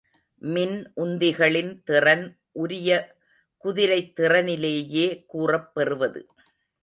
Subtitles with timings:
[0.41, 2.39] மின் உந்திகளின் திறன்
[2.51, 3.17] உரிய
[3.63, 6.27] குதிரைத்திறனிலேயே கூறப் பெறுவது.